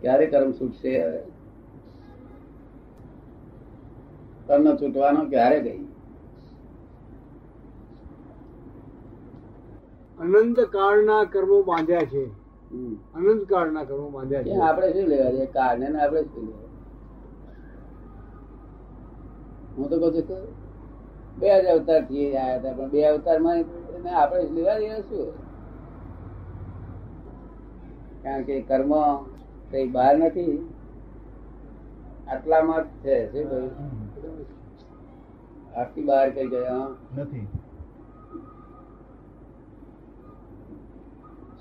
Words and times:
ક્યારે 0.00 0.26
કર્મ 0.26 0.50
છૂટશે? 0.52 0.92
કર્મ 4.46 4.66
છૂટવાનો 4.76 5.24
ક્યારે 5.24 5.60
ગઈ? 5.60 5.78
અનંત 10.18 10.60
કાળના 10.60 11.24
કર્મો 11.24 11.62
બાંધ્યા 11.62 12.06
છે. 12.12 12.24
અનંત 13.14 13.42
કાળના 13.48 13.84
કર્મો 13.84 14.08
બાંધ્યા 14.10 14.42
છે. 14.42 14.54
આપણે 14.68 14.92
શું 14.92 15.06
લેવા 15.08 15.30
છે? 15.30 15.46
કારણે 15.46 15.88
ને 15.88 16.00
આપણે 16.02 16.22
શું 16.22 16.46
લેવા 16.46 16.66
હું 19.76 19.90
તો 19.90 19.96
કહું 20.00 20.12
છું 20.14 20.42
બે 21.38 21.48
જ 21.62 21.66
અવતારથી 21.66 22.36
આવ્યા 22.36 22.58
હતા 22.58 22.72
પણ 22.72 22.90
બે 22.90 23.04
અવતારમાં 23.04 23.58
આપણે 24.22 24.42
લેવા 24.50 24.78
દેવા 24.78 25.00
શું? 25.00 25.28
કારણ 28.22 28.42
કે 28.42 28.60
કર્મ 28.62 28.92
કઈ 29.70 29.88
બહાર 29.88 30.18
નથી. 30.18 30.74
આટલામાં 32.28 32.84
જ 32.84 32.86
છે 33.04 33.14
શું 33.32 33.50
કહ્યું 33.50 34.46
આટલી 35.76 36.04
બહાર 36.04 36.30
કઈ 36.30 36.48
ગયા? 36.48 36.86
નથી. 37.18 37.46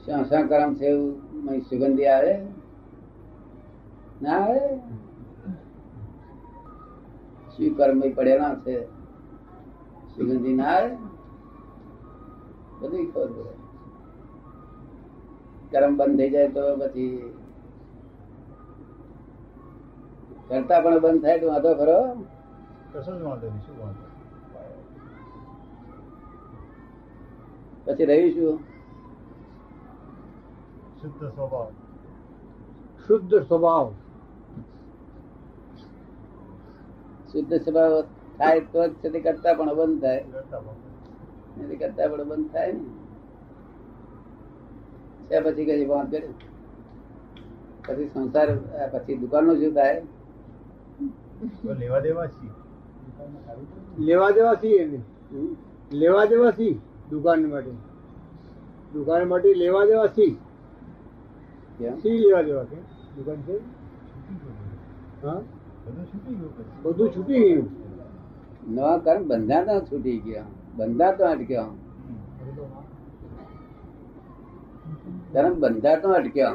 શ્યાં 0.05 0.25
શ્યાં 0.25 0.47
કર્મ 0.47 0.75
છે 0.75 0.85
એવું? 0.85 1.59
સુગંધી 1.59 2.05
આવે? 2.05 2.33
ના 4.21 4.37
આવે? 4.37 4.77
શું 7.55 7.77
કર્મ 7.77 8.01
પડેલા 8.15 8.55
છે? 8.55 8.85
સુગંધી 10.15 10.53
ના 10.53 10.63
આવે? 10.63 10.95
બધું 12.79 13.11
ખબર 13.11 13.27
પડે. 13.27 13.53
કર્મ 15.71 15.97
બંધ 15.97 16.17
થઈ 16.17 16.29
જાય 16.29 16.47
તો 16.47 16.75
પછી 16.75 17.33
કરતા 20.49 20.81
પણ 20.81 20.99
બંધ 20.99 21.21
થાય 21.21 21.39
તો 21.39 21.47
વાંધો 21.47 21.73
ખરો? 21.73 22.25
કશો 22.93 23.19
જ 23.19 23.21
વાંધો 23.21 23.47
નહીં 23.47 23.65
શું 23.65 23.79
વાંધો? 23.79 24.05
પછી 27.85 28.05
રહ્યું 28.05 28.33
શું 28.33 28.77
શુદ્ધ 31.01 31.33
સ્વભાવ. 31.35 31.71
શુદ્ધ 33.07 33.35
સ્વભાવ. 33.35 33.93
શુદ્ધ 37.31 37.53
સ્વભાવ 37.53 38.01
થાય 38.37 38.59
તો 38.59 38.87
જ 38.87 38.93
છે 38.93 39.09
તે 39.09 39.19
કરતા 39.19 39.53
પણ 39.53 39.75
બંધ 39.75 40.01
થાય. 40.01 40.23
કરતા 40.23 40.59
ભાવ. 40.59 40.75
નથી 41.63 41.75
કરતા 41.75 42.07
પણ 42.07 42.23
બંધ 42.23 42.53
થાય 42.53 42.71
ને. 42.71 42.79
છે 45.29 45.39
પછી 45.39 45.65
કઈ 45.65 45.85
બંધ 45.85 46.11
કરે 46.11 46.29
પછી 47.87 48.09
સંસાર 48.13 48.49
આ 48.57 48.87
પછી 48.87 49.17
દુકાનનું 49.17 49.57
શું 49.57 49.73
થાય? 49.73 50.01
તો 50.01 50.16
લેવા 51.79 51.99
દેવા 51.99 52.27
છીએ. 52.27 52.49
લેવા 53.99 54.29
દેવા 54.29 54.53
છીએ 54.53 54.77
એને 54.83 55.01
લેવા 55.91 56.25
દેવા 56.25 56.51
છીએ 56.51 56.79
દુકાન 57.09 57.45
માટે? 57.49 57.71
દુકાન 58.93 59.27
માટે 59.27 59.53
લેવા 59.53 59.85
દેવા 59.85 60.05
સી 60.07 60.37
સી 62.01 62.17
લેવા 62.17 62.41
દેવા 62.41 62.63
કે 62.63 62.75
દુકાન 63.17 63.35
છે? 63.35 63.57
હા? 65.23 65.41
બધું 66.83 67.09
છૂટી 67.09 67.39
ગયું. 67.39 67.69
નવા 68.67 68.97
કર્મ 68.97 69.27
બંધાતા 69.27 69.79
છૂટી 69.79 70.17
ગયા. 70.17 70.43
બંધાતો 70.75 71.25
અટક્યા. 71.25 71.67
કર્મ 75.33 75.59
બંધાતો 75.59 76.09
અટક્યા. 76.09 76.53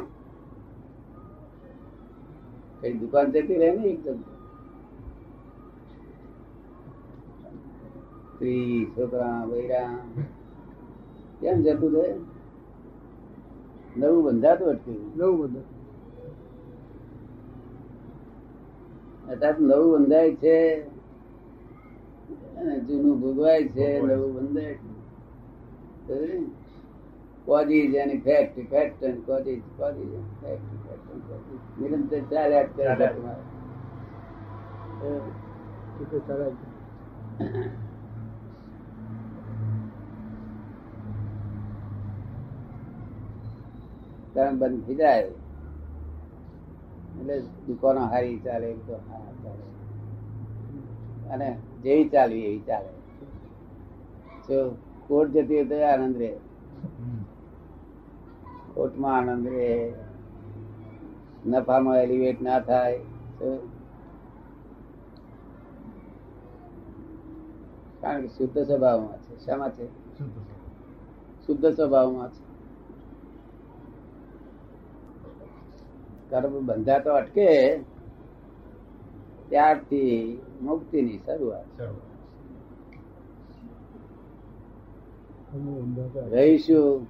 કઈ 2.80 2.92
દુકાન 2.92 3.32
જતી 3.32 3.56
રહે 3.56 3.76
ને 3.76 3.88
એકદમ 3.88 4.31
સ્ત્રી 8.42 8.86
છોકરા 8.98 9.46
બૈરા 9.46 9.98
કેમ 11.40 11.62
જતું 11.62 11.92
રહે? 11.92 12.14
નવું 13.96 14.24
બંધાતું 14.24 14.68
અટક્યું? 14.68 15.16
નવું 15.16 15.38
બંધાતું. 15.38 15.82
અત્યારે 19.28 19.56
નવું 19.60 19.92
બંધાય 19.92 20.34
છે. 20.34 20.88
જૂનું 22.80 23.20
ભોગવાય 23.20 23.68
છે 23.68 24.00
નવું 24.00 24.34
બંધાય 24.34 24.74
છે. 24.74 26.42
કોજી 27.44 27.88
જેની 27.88 28.18
ફેક્ટ 28.18 28.70
ફેક્ટ 28.70 29.04
અને 29.04 29.14
કોજી 29.14 29.56
કોજી 29.56 30.22
ફેક્ટ 30.40 30.88
ફેક્ટ 30.88 31.30
કોજી 31.30 31.82
નિરંતર 31.82 32.20
ચાલ્યા 32.20 32.62
જ 32.62 32.66
તમારે. 32.66 32.84
ચાલ્યા. 32.84 33.12
ઘરમાં. 33.12 33.36
એ 36.00 36.04
તો 36.04 36.18
ચાલે 36.18 36.50
જ. 36.50 36.54
કર્મ 44.34 44.58
બંધ 44.58 44.86
થઈ 44.86 44.94
જાય. 44.94 45.20
એટલે 47.20 47.40
દુકાનો 47.40 48.00
હારી 48.00 48.38
ચાલે 48.38 48.74
તો 48.74 48.92
હા 48.92 49.18
ચાલે. 49.44 49.72
અને 51.28 51.58
જેવી 51.82 52.08
ચાલવી 52.08 52.40
એવી 52.40 52.60
ચાલે. 52.60 52.88
જો 54.48 54.76
કોર્ટ 55.08 55.30
જતી 55.30 55.56
હોય 55.56 55.64
તો 55.64 55.84
આનંદ 55.84 56.16
રહે. 56.16 56.36
કોર્ટમાં 58.74 59.18
આનંદ 59.18 59.46
રહે. 59.46 59.92
નફામાં 61.46 62.02
એલિવેટ 62.02 62.42
ના 62.42 62.60
થાય 62.60 62.98
તો 63.38 63.70
કારણ 68.00 68.22
કે 68.22 68.28
શુદ્ધ 68.28 68.58
સ્વભાવમાં 68.58 69.18
છે. 69.18 69.44
શામાં 69.44 69.70
છે? 69.70 69.86
શુદ્ધ 69.86 70.32
સ્વભાવ. 70.32 71.46
શુદ્ધ 71.46 71.66
સ્વભાવમાં 71.66 72.30
છે. 72.30 72.51
કર્મ 76.32 76.66
બંધાતો 76.66 77.12
અટકે, 77.12 77.78
ત્યારથી 79.48 80.38
મુક્તિની 80.62 81.18
શરૂઆત. 81.26 81.64
રહીશું. 86.30 87.06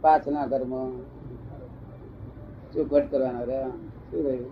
પાછના 0.00 0.46
કર્મ. 0.46 1.00
ચોખવટ 2.74 3.10
કરવાનો 3.10 3.44
રે 3.44 3.64
શું 4.10 4.24
રહ્યું. 4.24 4.50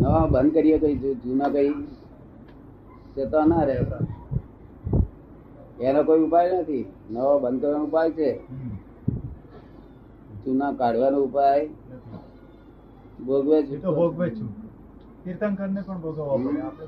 નવા 0.00 0.26
બંધ 0.26 0.54
કરીએ 0.54 0.78
કઈ 0.78 1.14
જૂના 1.14 1.48
કઈ 1.48 1.74
જતો 3.16 3.44
ના 3.44 3.62
રહે 3.62 3.78
એનો 5.80 6.04
કોઈ 6.04 6.20
ઉપાય 6.20 6.60
નથી. 6.60 6.92
નવો 7.10 7.38
બંધ 7.38 7.62
કરવાનો 7.62 7.84
ઉપાય 7.84 8.10
છે. 8.10 8.40
જૂના 10.44 10.72
કાઢવાનો 10.72 11.18
ઉપાય. 11.22 11.68
ભોગવે 13.26 13.62
છે. 13.62 13.82
તો 13.82 13.94
ભોગવે 13.94 14.30
છું. 14.30 14.66
તીર્થંકરને 15.24 15.82
પણ 15.86 16.00
ભોગવવા 16.00 16.36
પડે 16.36 16.60
આપણે. 16.60 16.86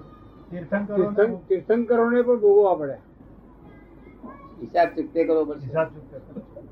તીર્થંકરોને 0.51 1.37
તીર્થંકરોને 1.49 2.23
પણ 2.23 2.41
ભોગવવા 2.41 2.75
પડે. 2.75 2.95
હિસાબ 4.61 4.89
ચૂકતે 4.89 5.25
કરવો 5.25 5.45
પડશે. 5.45 5.67
હિસાબ 5.67 5.89
ચૂકતે 5.89 6.19
કરવો. 6.19 6.65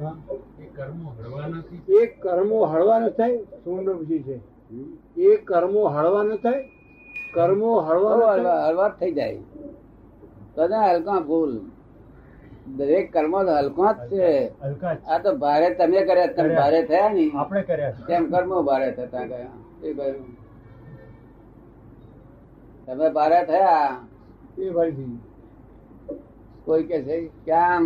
હા. 0.00 0.16
એ 0.58 0.64
કર્મો 0.64 1.08
હળવા 1.08 1.46
નથી? 1.46 1.92
એ 1.92 2.06
કર્મો 2.06 2.64
હળવા 2.64 2.98
ન 2.98 3.08
થાય. 3.08 3.38
સોમનો 3.38 3.94
પછી 3.94 4.22
છે. 4.22 4.40
એ 5.20 5.36
કર્મો 5.36 5.84
હળવા 5.84 6.22
ન 6.22 6.36
થાય. 6.36 6.70
કર્મો 7.34 7.72
હળવા 7.86 8.88
થઈ 8.98 9.12
જાય. 9.12 9.40
બધા 10.56 10.84
હલકા 10.88 11.20
ભૂલ 11.28 11.52
દરેક 12.76 13.06
કર્મ 13.14 13.34
હલકા 13.38 13.92
જ 13.92 14.00
છે. 14.10 14.28
આ 15.06 15.18
તો 15.24 15.30
ભારે 15.42 15.68
તમે 15.80 16.00
કર્યા 16.08 16.34
તમે 16.36 16.54
ભારે 16.60 16.80
થયા 16.90 17.12
ની 17.16 17.30
આપણે 17.34 17.62
કર્યા 17.68 18.06
તેમ 18.08 18.22
કર્મો 18.32 18.56
ભારે 18.70 18.88
થતા 18.96 19.26
ગયા. 19.30 19.58
એ 19.82 19.92
કહ્યું 19.92 20.26
તમે 22.86 23.06
ભારે 23.18 23.40
થયા. 23.44 23.92
એ 24.58 24.64
ભાઈ 24.70 25.06
કોઈ 26.66 26.84
કે 26.90 26.98
છે? 27.06 27.16
કેમ 27.46 27.82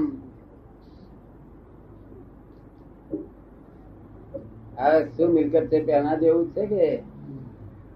હવે 4.79 4.99
શું 5.15 5.29
મિલકત 5.35 5.65
છે? 5.71 5.79
પેલા 5.87 6.17
જેવું 6.23 6.47
છે 6.55 6.65
કે? 6.73 6.89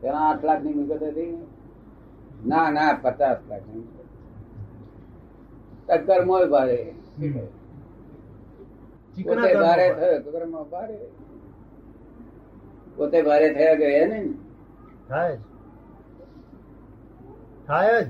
પેલા 0.03 0.25
આઠ 0.29 0.45
લાખની 0.49 0.75
મિલકત 0.79 1.03
હતી? 1.09 1.35
ના 2.47 2.67
ના 2.77 2.93
પચાસ 3.03 3.41
લાખની 3.51 3.85
ટક્કર 5.89 6.23
મોલ 6.31 6.45
ભારે. 6.53 6.79
પોતે 9.27 9.51
ભારે 9.61 9.87
થયો 9.99 10.17
ટક્કરમાં 10.21 10.67
ભારે. 10.73 10.97
પોતે 12.97 13.19
ભારે 13.29 13.49
થયા 13.57 13.81
ગયા 13.83 14.09
ને 14.13 14.21
થાય 15.09 15.37
થાય 17.69 17.99
જ. 18.03 18.09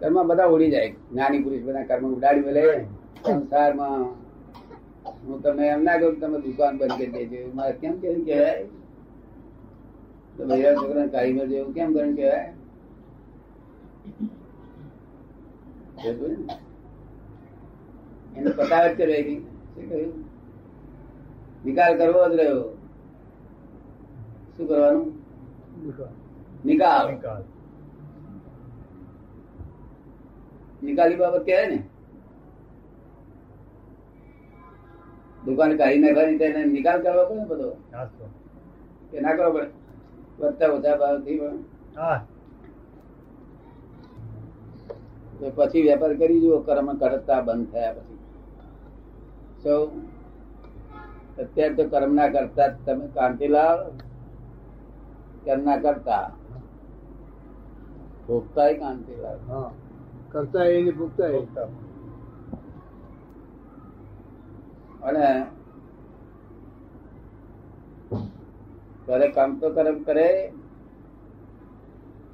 કર્મ 0.00 0.16
બધા 0.28 0.52
ઉડી 0.54 0.70
જાય. 0.74 0.90
જ્ઞાની 1.10 1.42
પુરુષ 1.44 1.64
બધા 1.66 1.88
કર્મ 1.88 2.04
ઉડાડી 2.16 2.54
લે. 2.58 2.66
સંસારમાં 3.26 4.02
હું 5.04 5.42
તમે 5.42 5.68
એમ 5.68 5.84
ના 5.84 5.98
કહું 5.98 6.20
તમે 6.20 6.38
દુકાન 6.40 6.78
બંધ 6.78 6.98
કરી 6.98 7.26
દેજો. 7.30 7.50
મારે 7.54 7.72
કેમ 7.72 8.00
કેમ 8.00 8.24
કહેવાય? 8.24 8.66
તો 10.36 10.46
ભૈયા 10.46 10.74
છોકરા 10.74 11.06
કારીગર 11.06 11.46
જેવું 11.48 11.74
કેમ 11.74 11.94
કરીને 11.94 12.14
કહેવાય? 12.16 12.52
એને 18.36 18.50
પતાવે 18.50 18.88
જ 18.94 19.00
રહી 19.02 19.22
ગઈ 19.22 19.40
શું 19.74 19.88
કહ્યું? 19.88 20.12
નિકાલ 21.64 21.92
કરવો 21.98 22.28
જ 22.28 22.34
રહ્યો. 22.34 22.62
શું 24.56 24.66
કરવાનું? 24.68 25.08
નિકાલ. 26.64 27.10
નિકાલ. 27.12 27.42
નિકાલી 30.82 31.16
બાબત 31.16 31.44
કહેવાય 31.44 31.68
ને? 31.68 31.78
દુકાન 35.44 35.72
કાઢી 35.76 36.02
નાખવાની 36.02 36.38
તેને 36.38 36.60
નિકાલ 36.66 36.98
કરવો 37.02 37.22
પડે 37.24 37.36
ને 37.38 37.46
બધો? 37.46 37.68
કે 39.10 39.16
ના 39.20 39.36
કરવો 39.36 39.50
પડે? 39.54 39.66
વધતા 40.38 40.72
ઓછા 40.72 40.96
ભાવથી 40.96 41.38
પણ. 41.38 41.58
પછી 45.56 45.82
વેપાર 45.82 46.12
કરી 46.14 46.40
જુઓ 46.40 46.58
કર્મ 46.60 46.88
કરતા 46.98 47.40
બંધ 47.40 47.70
થયા 47.70 47.94
પછી. 47.96 48.18
સૌ 49.62 49.80
અત્યારે 51.38 51.74
તો 51.74 51.84
કર્મ 51.88 52.12
ના 52.14 52.28
કરતા 52.28 52.70
તમે 52.84 53.06
કાંતિલાલ 53.14 53.78
કર્મ 55.44 55.62
ના 55.64 55.78
કરતા. 55.78 56.26
ભોગતા 58.26 58.72
કાંતિલાલ 58.72 59.40
હા. 59.48 59.70
કરતા 60.32 60.66
એને 60.68 60.90
એ 60.90 60.92
ભોગતા. 60.92 61.68
અને 65.04 65.26
ઘરે 69.06 69.26
કામ 69.28 69.58
તો 69.58 69.70
કરમ 69.70 69.98
કરે 70.02 70.28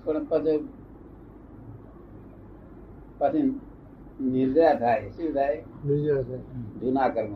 પણ 0.04 0.24
પછી 0.24 0.58
પછી 3.18 3.42
નિર્જરા 4.20 4.74
થાય. 4.74 5.08
શું 5.10 5.34
થાય? 5.34 5.56
જૂના 6.80 7.08
કર્મ. 7.08 7.34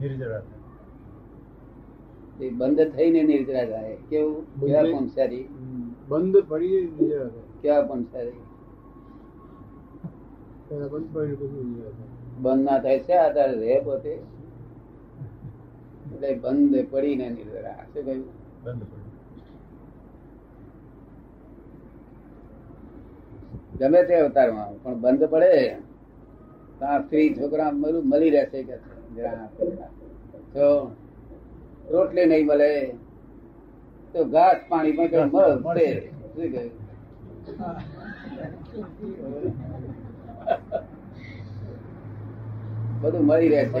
નિર્જરા 0.00 0.42
એ 2.40 2.50
બંધ 2.50 2.90
થઈને 2.92 3.22
નિર્જરા 3.22 3.64
થાય. 3.64 3.96
કેવું? 4.10 4.60
કેવા 4.60 4.98
પંસારી 4.98 5.44
બંધ 6.08 6.44
પડી 6.48 6.80
નિર્જરા 6.98 7.28
થાય. 7.28 7.48
કેવા 7.62 7.82
પંસારી 7.82 8.40
બંધ 10.92 11.08
પડી 11.14 11.50
નિર્જરા 11.54 11.90
થાય. 11.90 12.23
બંધ 12.42 12.64
ના 12.64 12.78
થાય 12.78 12.98
છે 12.98 13.14
આધારે 13.16 13.54
રહે 13.56 13.80
પોતે 13.80 14.12
એટલે 16.14 16.28
બંધ 16.34 16.86
પડીને 16.90 17.26
નિર્જરા 17.30 17.80
શું 17.92 18.04
કહ્યું? 18.04 18.24
બંધ 18.64 18.86
ગમે 23.78 24.00
તે 24.02 24.14
અવતારમાં 24.14 24.72
પણ 24.82 25.00
બંધ 25.00 25.24
પડે. 25.24 25.76
ત્યાં 26.78 27.00
સ્ત્રી 27.06 27.28
છોકરા 27.34 27.70
મળી 28.04 28.30
રહેશે 28.30 28.60
કે 28.62 28.76
તો 30.54 30.66
રોટલી 31.90 32.26
નહીં 32.26 32.46
મળે 32.46 32.70
તો 34.14 34.20
ઘાસ 34.24 34.58
પાણી 34.68 34.92
પણ 34.92 35.30
મળે 35.62 35.88
શું 36.34 36.48
કહ્યું? 36.52 36.72
બધું 43.04 43.24
મળી 43.26 43.48
રહેશે 43.48 43.80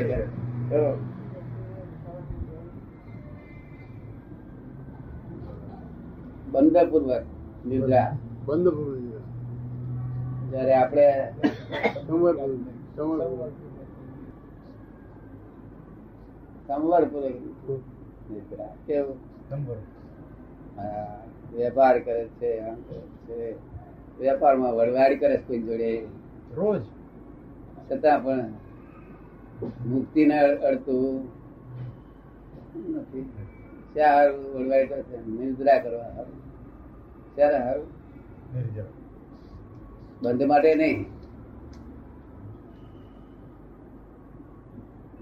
બંધ 6.52 6.76
પૂર્વક 6.90 7.22
નિદ્રા. 7.66 8.16
બંધ 8.46 8.68
પૂરું 8.68 9.04
જયારે 10.50 10.74
આપણે 10.74 11.06
સંવર 16.66 17.04
પૂર્વક 17.04 17.34
નિદ્રા. 18.30 18.68
કેવું? 18.86 19.16
વેપાર 21.54 21.98
કરે 21.98 22.24
છે 22.28 22.50
આમ 22.60 22.74
કરે 22.74 23.02
છે. 23.26 23.38
વેપારમાં 24.20 24.72
વળવાડ 24.74 25.12
કરે 25.20 25.36
છે 25.36 25.46
કોઈ 25.46 25.62
જોડે? 25.62 25.90
રોજ. 26.56 26.82
છતાં 27.90 28.18
પણ 28.24 28.44
મુક્તિ 29.62 30.26
ને 30.26 30.40
અડતું 30.40 31.28
નથી 32.94 33.20
નિદ્રા 35.30 35.78
કરવા 35.78 36.24
બંધ 40.22 40.42
માટે 40.42 40.74
નહીં. 40.74 41.06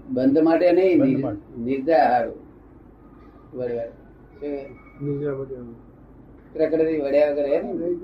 બંધ 0.09 0.39
માટે 0.43 0.71
નહીં 0.71 1.21
માટે. 1.21 1.95
હારું. 1.95 2.35
આમ. 3.79 5.73
પ્રકૃતિ 6.53 7.01
વડ્યા 7.01 7.31
વગર 7.31 7.45
હે 7.45 7.61
ને. 7.61 7.95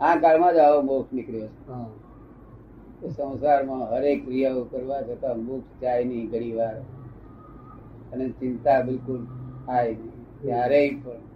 આ 0.00 0.16
કાળમાં 0.16 0.54
જ 0.54 0.56
આવો 0.56 0.82
મોક્ષ 0.82 1.12
નીકળ્યો 1.12 1.48
સંસારમાં 3.04 3.96
હરેક 3.96 4.24
ક્રિયાઓ 4.24 4.64
કરવા 4.64 5.02
છતાં 5.02 5.38
મુક્ત 5.38 5.82
જાય 5.82 6.04
નહીં 6.04 6.30
ઘણી 6.30 6.52
વાર. 6.52 6.76
અને 8.12 8.28
ચિંતા 8.28 8.82
બિલકુલ 8.82 9.24
થાય 9.66 9.88
નહીં. 9.88 10.42
ક્યારેય 10.42 10.90
પણ. 11.04 11.35